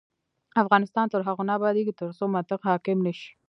[0.61, 3.29] افغانستان تر هغو نه ابادیږي، ترڅو منطق حاکم نشي.